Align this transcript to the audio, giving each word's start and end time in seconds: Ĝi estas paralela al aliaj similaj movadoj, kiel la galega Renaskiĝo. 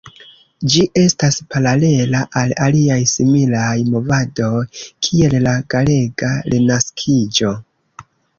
Ĝi 0.75 0.79
estas 1.01 1.35
paralela 1.55 2.21
al 2.41 2.53
aliaj 2.67 2.97
similaj 3.11 3.75
movadoj, 3.97 4.63
kiel 5.09 5.37
la 5.45 5.55
galega 5.75 6.33
Renaskiĝo. 6.51 7.55